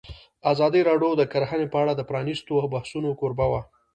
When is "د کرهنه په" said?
1.17-1.77